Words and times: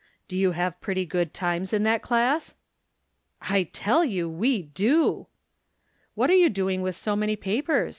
"Do 0.27 0.35
you 0.35 0.53
have 0.53 0.81
pretty 0.81 1.05
good 1.05 1.31
times 1.31 1.73
in 1.73 1.83
that 1.83 2.01
class?"" 2.01 2.55
I 3.41 3.65
tell 3.71 4.03
you 4.03 4.27
we 4.27 4.63
do!"" 4.63 5.27
What 6.15 6.31
are 6.31 6.35
you 6.35 6.49
doing 6.49 6.81
with 6.81 6.95
so 6.95 7.15
many 7.15 7.35
papers 7.35 7.89